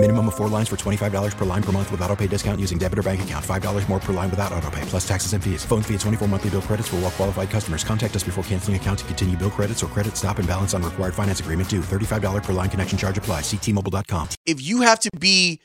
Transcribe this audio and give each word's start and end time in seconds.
Minimum 0.00 0.28
of 0.28 0.36
four 0.36 0.46
lines 0.46 0.68
for 0.68 0.76
$25 0.76 1.36
per 1.36 1.44
line 1.44 1.62
per 1.62 1.72
month 1.72 1.90
with 1.90 2.00
auto 2.02 2.14
pay 2.14 2.28
discount 2.28 2.60
using 2.60 2.78
debit 2.78 3.00
or 3.00 3.02
bank 3.02 3.20
account. 3.22 3.44
$5 3.44 3.88
more 3.88 3.98
per 3.98 4.12
line 4.12 4.30
without 4.30 4.52
auto 4.52 4.70
pay, 4.70 4.80
plus 4.82 5.06
taxes 5.06 5.32
and 5.32 5.42
fees. 5.42 5.64
Phone 5.64 5.82
fee 5.82 5.94
at 5.94 6.00
24 6.00 6.28
monthly 6.28 6.50
bill 6.50 6.62
credits 6.62 6.86
for 6.86 6.96
all 6.96 7.02
well 7.02 7.10
qualified 7.10 7.50
customers. 7.50 7.82
Contact 7.82 8.14
us 8.14 8.22
before 8.22 8.44
canceling 8.44 8.76
account 8.76 9.00
to 9.00 9.04
continue 9.06 9.36
bill 9.36 9.50
credits 9.50 9.82
or 9.82 9.88
credit 9.88 10.16
stop 10.16 10.38
and 10.38 10.46
balance 10.46 10.72
on 10.72 10.84
required 10.84 11.14
finance 11.14 11.40
agreement 11.40 11.68
due. 11.68 11.80
$35 11.80 12.44
per 12.44 12.52
line 12.52 12.70
connection 12.70 12.96
charge 12.96 13.18
apply. 13.18 13.40
Ctmobile.com. 13.40 14.28
if 14.46 14.62
you 14.62 14.82
have 14.82 15.00
to 15.00 15.10
be 15.18 15.60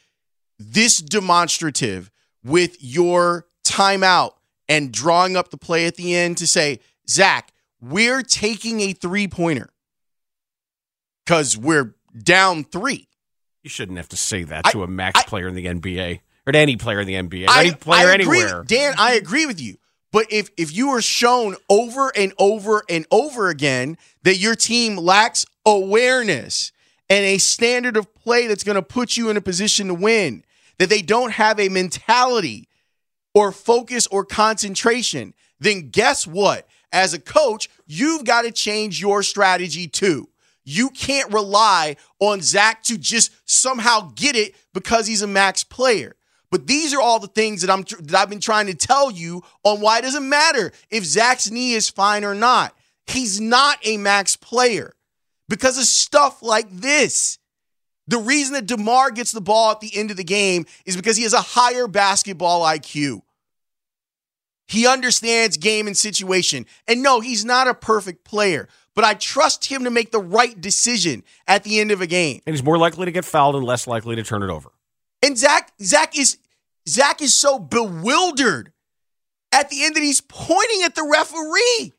this 0.57 0.97
demonstrative 0.97 2.09
with 2.44 2.75
your 2.80 3.45
timeout 3.63 4.31
and 4.67 4.91
drawing 4.91 5.38
up 5.38 5.52
the 5.52 5.58
play 5.58 5.86
at 5.86 5.95
the 5.95 6.16
end 6.16 6.39
to 6.39 6.47
say, 6.47 6.80
Zach, 7.08 7.53
we're 7.80 8.23
taking 8.23 8.80
a 8.80 8.94
three 8.94 9.27
pointer 9.27 9.70
because 11.23 11.55
we're 11.55 11.94
down 12.17 12.63
three. 12.63 13.08
You 13.63 13.70
shouldn't 13.70 13.98
have 13.98 14.09
to 14.09 14.17
say 14.17 14.44
that 14.44 14.67
I- 14.67 14.72
to 14.72 14.84
a 14.84 14.88
max 14.88 15.22
I- 15.22 15.23
player 15.23 15.48
in 15.48 15.55
the 15.55 15.67
NBA 15.67 16.22
or 16.45 16.52
to 16.52 16.59
any 16.59 16.76
player 16.76 16.99
in 16.99 17.08
the 17.08 17.16
NBA, 17.16 17.48
or 17.48 17.58
any 17.58 17.72
player 17.73 18.09
I 18.09 18.16
agree, 18.16 18.41
anywhere. 18.41 18.63
Dan, 18.63 18.94
I 18.98 19.13
agree 19.13 19.45
with 19.45 19.62
you. 19.62 19.77
But 20.12 20.27
if 20.31 20.49
if 20.58 20.72
you 20.76 20.89
are 20.89 21.02
shown 21.02 21.55
over 21.70 22.12
and 22.16 22.34
over 22.38 22.84
and 22.88 23.08
over 23.09 23.49
again 23.49 23.98
that 24.23 24.38
your 24.38 24.55
team 24.55 24.98
lacks 24.98 25.45
awareness 25.66 26.72
and 27.09 27.26
a 27.26 27.38
standard 27.38 27.98
of 27.98 28.13
play 28.13 28.48
that's 28.48 28.63
going 28.63 28.76
to 28.76 28.81
put 28.81 29.17
you 29.17 29.30
in 29.30 29.38
a 29.38 29.41
position 29.41 29.88
to 29.88 29.94
win, 29.94 30.44
that 30.77 30.89
they 30.89 31.02
don't 31.02 31.31
have 31.31 31.59
a 31.59 31.70
mentality 31.70 32.67
or 33.34 33.52
focus 33.52 34.06
or 34.08 34.23
concentration, 34.25 35.34
then 35.59 35.89
guess 35.89 36.28
what? 36.28 36.67
As 36.91 37.14
a 37.14 37.19
coach, 37.19 37.69
you've 37.88 38.23
got 38.23 38.44
to 38.44 38.52
change 38.52 39.02
your 39.02 39.23
strategy 39.23 39.88
too. 39.88 40.30
You 40.66 40.89
can't 40.89 41.31
rely 41.33 41.97
on 42.19 42.42
Zach 42.42 42.83
to 42.83 42.97
just 42.97 43.31
somehow 43.45 44.11
get 44.16 44.36
it 44.36 44.56
because 44.73 45.08
he's 45.08 45.22
a 45.22 45.28
max 45.28 45.64
player. 45.64 46.16
But 46.52 46.67
these 46.67 46.94
are 46.94 47.02
all 47.02 47.19
the 47.19 47.28
things 47.28 47.61
that 47.61 47.72
I'm 47.72 47.81
that 47.81 48.16
I've 48.16 48.30
been 48.30 48.39
trying 48.39 48.67
to 48.67 48.75
tell 48.75 49.09
you 49.09 49.41
on 49.64 49.81
why 49.81 49.97
it 49.97 50.03
doesn't 50.03 50.30
matter 50.30 50.72
if 50.89 51.03
Zach's 51.03 51.50
knee 51.50 51.73
is 51.73 51.89
fine 51.89 52.23
or 52.23 52.36
not. 52.36 52.75
He's 53.08 53.41
not 53.41 53.80
a 53.84 53.97
max 53.97 54.36
player 54.36 54.94
because 55.50 55.78
of 55.78 55.86
stuff 55.86 56.44
like 56.44 56.69
this. 56.69 57.39
The 58.08 58.19
reason 58.19 58.53
that 58.53 58.67
DeMar 58.67 59.11
gets 59.11 59.31
the 59.31 59.41
ball 59.41 59.72
at 59.72 59.80
the 59.80 59.97
end 59.97 60.11
of 60.11 60.17
the 60.17 60.23
game 60.23 60.66
is 60.86 60.95
because 60.95 61.17
he 61.17 61.23
has 61.23 61.34
a 61.34 61.41
higher 61.41 61.88
basketball 61.88 62.61
IQ. 62.61 63.22
He 64.67 64.88
understands 64.88 65.58
game 65.58 65.88
and 65.88 65.97
situation. 65.97 66.66
And 66.88 67.02
no, 67.02 67.19
he's 67.19 67.45
not 67.45 67.67
a 67.67 67.73
perfect 67.73 68.23
player, 68.23 68.67
but 68.95 69.03
I 69.03 69.13
trust 69.13 69.66
him 69.66 69.83
to 69.86 69.89
make 69.89 70.11
the 70.11 70.19
right 70.19 70.59
decision 70.59 71.23
at 71.47 71.63
the 71.63 71.80
end 71.80 71.91
of 71.91 72.02
a 72.02 72.08
game. 72.08 72.41
and 72.45 72.53
he's 72.53 72.63
more 72.63 72.77
likely 72.77 73.05
to 73.05 73.11
get 73.11 73.25
fouled 73.25 73.55
and 73.55 73.66
less 73.66 73.88
likely 73.88 74.16
to 74.16 74.23
turn 74.23 74.44
it 74.44 74.50
over. 74.50 74.72
And 75.22 75.38
Zach, 75.38 75.72
Zach 75.81 76.17
is 76.17 76.38
Zach 76.88 77.22
is 77.22 77.35
so 77.35 77.59
bewildered 77.59 78.72
at 79.52 79.69
the 79.69 79.83
end 79.85 79.95
that 79.95 80.03
he's 80.03 80.22
pointing 80.22 80.83
at 80.83 80.95
the 80.95 81.03
referee. 81.03 81.94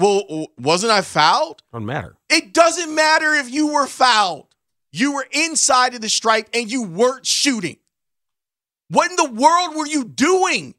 Well, 0.00 0.46
wasn't 0.58 0.92
I 0.92 1.02
fouled? 1.02 1.62
Doesn't 1.72 1.86
matter. 1.86 2.16
It 2.30 2.54
doesn't 2.54 2.94
matter 2.94 3.34
if 3.34 3.50
you 3.50 3.72
were 3.72 3.86
fouled. 3.86 4.46
You 4.92 5.14
were 5.14 5.26
inside 5.32 5.94
of 5.94 6.00
the 6.00 6.08
stripe 6.08 6.48
and 6.54 6.70
you 6.70 6.84
weren't 6.84 7.26
shooting. 7.26 7.76
What 8.88 9.10
in 9.10 9.16
the 9.16 9.30
world 9.30 9.76
were 9.76 9.86
you 9.86 10.04
doing? 10.04 10.74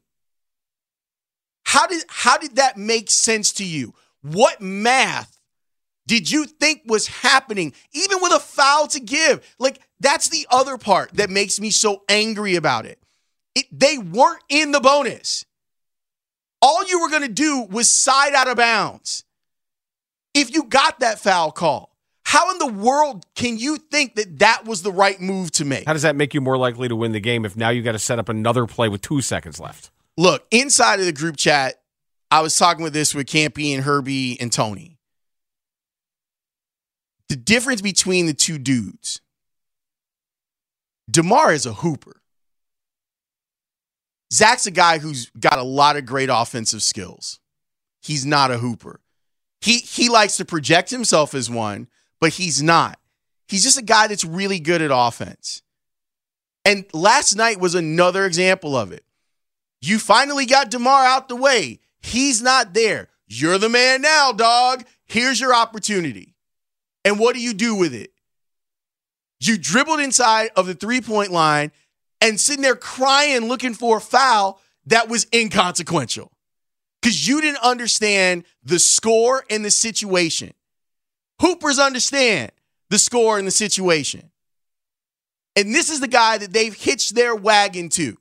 How 1.64 1.86
did 1.86 2.02
how 2.08 2.38
did 2.38 2.56
that 2.56 2.76
make 2.76 3.10
sense 3.10 3.52
to 3.52 3.64
you? 3.64 3.94
What 4.22 4.60
math 4.60 5.38
did 6.06 6.30
you 6.30 6.44
think 6.44 6.82
was 6.86 7.06
happening 7.06 7.72
even 7.92 8.18
with 8.20 8.32
a 8.32 8.40
foul 8.40 8.86
to 8.88 9.00
give? 9.00 9.48
Like 9.58 9.80
that's 10.00 10.28
the 10.28 10.46
other 10.50 10.76
part 10.76 11.12
that 11.14 11.30
makes 11.30 11.60
me 11.60 11.70
so 11.70 12.02
angry 12.08 12.56
about 12.56 12.86
it. 12.86 12.98
it 13.54 13.66
they 13.72 13.96
weren't 13.98 14.42
in 14.48 14.72
the 14.72 14.80
bonus. 14.80 15.44
All 16.62 16.84
you 16.86 17.00
were 17.00 17.08
going 17.08 17.22
to 17.22 17.28
do 17.28 17.62
was 17.70 17.90
side 17.90 18.34
out 18.34 18.48
of 18.48 18.56
bounds. 18.56 19.24
If 20.34 20.52
you 20.52 20.64
got 20.64 21.00
that 21.00 21.18
foul 21.18 21.50
call, 21.52 21.90
how 22.24 22.50
in 22.52 22.58
the 22.58 22.66
world 22.66 23.24
can 23.34 23.58
you 23.58 23.78
think 23.78 24.14
that 24.14 24.38
that 24.40 24.64
was 24.64 24.82
the 24.82 24.92
right 24.92 25.20
move 25.20 25.50
to 25.52 25.64
make? 25.64 25.86
How 25.86 25.94
does 25.94 26.02
that 26.02 26.14
make 26.14 26.34
you 26.34 26.40
more 26.40 26.56
likely 26.58 26.86
to 26.86 26.94
win 26.94 27.12
the 27.12 27.20
game 27.20 27.44
if 27.44 27.56
now 27.56 27.70
you 27.70 27.82
got 27.82 27.92
to 27.92 27.98
set 27.98 28.18
up 28.18 28.28
another 28.28 28.66
play 28.66 28.88
with 28.88 29.00
two 29.00 29.20
seconds 29.20 29.58
left? 29.58 29.90
Look, 30.16 30.46
inside 30.50 31.00
of 31.00 31.06
the 31.06 31.12
group 31.12 31.36
chat, 31.36 31.80
I 32.30 32.40
was 32.40 32.56
talking 32.56 32.82
with 32.82 32.92
this 32.92 33.14
with 33.14 33.26
Campy 33.26 33.74
and 33.74 33.82
Herbie 33.82 34.40
and 34.40 34.52
Tony. 34.52 34.98
The 37.28 37.36
difference 37.36 37.80
between 37.80 38.26
the 38.26 38.34
two 38.34 38.58
dudes, 38.58 39.20
DeMar 41.10 41.52
is 41.52 41.66
a 41.66 41.74
hooper. 41.74 42.20
Zach's 44.32 44.66
a 44.66 44.70
guy 44.70 44.98
who's 44.98 45.30
got 45.38 45.58
a 45.58 45.64
lot 45.64 45.96
of 45.96 46.06
great 46.06 46.28
offensive 46.32 46.82
skills. 46.82 47.40
He's 48.00 48.24
not 48.24 48.50
a 48.50 48.58
hooper. 48.58 49.00
He 49.60 49.78
he 49.78 50.08
likes 50.08 50.36
to 50.38 50.44
project 50.44 50.90
himself 50.90 51.34
as 51.34 51.50
one, 51.50 51.88
but 52.20 52.34
he's 52.34 52.62
not. 52.62 52.98
He's 53.48 53.64
just 53.64 53.78
a 53.78 53.82
guy 53.82 54.06
that's 54.06 54.24
really 54.24 54.60
good 54.60 54.80
at 54.80 54.90
offense. 54.92 55.62
And 56.64 56.84
last 56.92 57.34
night 57.34 57.58
was 57.58 57.74
another 57.74 58.24
example 58.24 58.76
of 58.76 58.92
it. 58.92 59.04
You 59.80 59.98
finally 59.98 60.46
got 60.46 60.70
DeMar 60.70 61.04
out 61.04 61.28
the 61.28 61.36
way. 61.36 61.80
He's 62.10 62.42
not 62.42 62.74
there. 62.74 63.08
You're 63.28 63.58
the 63.58 63.68
man 63.68 64.02
now, 64.02 64.32
dog. 64.32 64.84
Here's 65.06 65.40
your 65.40 65.54
opportunity. 65.54 66.34
And 67.04 67.20
what 67.20 67.36
do 67.36 67.40
you 67.40 67.54
do 67.54 67.76
with 67.76 67.94
it? 67.94 68.10
You 69.38 69.56
dribbled 69.56 70.00
inside 70.00 70.50
of 70.56 70.66
the 70.66 70.74
three 70.74 71.00
point 71.00 71.30
line 71.30 71.70
and 72.20 72.40
sitting 72.40 72.62
there 72.62 72.74
crying, 72.74 73.46
looking 73.46 73.74
for 73.74 73.98
a 73.98 74.00
foul 74.00 74.60
that 74.86 75.08
was 75.08 75.28
inconsequential 75.32 76.32
because 77.00 77.28
you 77.28 77.40
didn't 77.40 77.62
understand 77.62 78.42
the 78.64 78.80
score 78.80 79.44
and 79.48 79.64
the 79.64 79.70
situation. 79.70 80.52
Hoopers 81.40 81.78
understand 81.78 82.50
the 82.90 82.98
score 82.98 83.38
and 83.38 83.46
the 83.46 83.52
situation. 83.52 84.32
And 85.54 85.72
this 85.72 85.90
is 85.90 86.00
the 86.00 86.08
guy 86.08 86.38
that 86.38 86.52
they've 86.52 86.74
hitched 86.74 87.14
their 87.14 87.36
wagon 87.36 87.88
to 87.90 88.16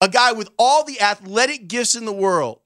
a 0.00 0.08
guy 0.08 0.32
with 0.32 0.48
all 0.58 0.84
the 0.84 1.00
athletic 1.00 1.68
gifts 1.68 1.94
in 1.94 2.04
the 2.04 2.12
world 2.12 2.60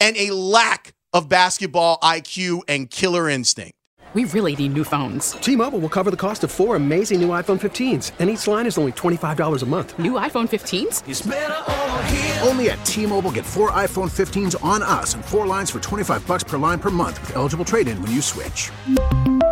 and 0.00 0.16
a 0.16 0.30
lack 0.30 0.94
of 1.12 1.28
basketball 1.28 1.98
IQ 1.98 2.62
and 2.68 2.90
killer 2.90 3.28
instinct. 3.28 3.72
We 4.14 4.24
really 4.26 4.54
need 4.54 4.74
new 4.74 4.84
phones. 4.84 5.32
T-Mobile 5.32 5.78
will 5.78 5.88
cover 5.88 6.10
the 6.10 6.18
cost 6.18 6.44
of 6.44 6.50
four 6.50 6.76
amazing 6.76 7.18
new 7.22 7.30
iPhone 7.30 7.58
15s, 7.58 8.12
and 8.18 8.28
each 8.28 8.46
line 8.46 8.66
is 8.66 8.76
only 8.76 8.92
$25 8.92 9.62
a 9.62 9.66
month. 9.66 9.98
New 9.98 10.12
iPhone 10.12 10.46
15s? 10.50 12.46
Only 12.46 12.68
at 12.68 12.84
T-Mobile 12.84 13.30
get 13.30 13.46
four 13.46 13.70
iPhone 13.70 14.10
15s 14.10 14.62
on 14.62 14.82
us 14.82 15.14
and 15.14 15.24
four 15.24 15.46
lines 15.46 15.70
for 15.70 15.80
25 15.80 16.26
bucks 16.26 16.44
per 16.44 16.58
line 16.58 16.78
per 16.78 16.90
month 16.90 17.22
with 17.22 17.36
eligible 17.36 17.64
trade-in 17.64 18.00
when 18.02 18.12
you 18.12 18.20
switch. 18.20 18.70